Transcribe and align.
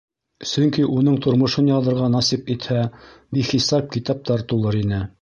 Сөнки 0.51 0.85
уның 0.93 1.19
тормошон 1.25 1.69
яҙырға 1.73 2.09
насип 2.15 2.51
итһә, 2.57 2.81
бихисап 3.39 3.97
китаптар 3.99 4.51
тулыр 4.53 4.85
ине. 4.85 5.09